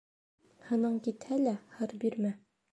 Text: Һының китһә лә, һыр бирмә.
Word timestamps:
Һының 0.69 0.97
китһә 1.09 1.39
лә, 1.45 1.55
һыр 1.77 1.97
бирмә. 2.07 2.37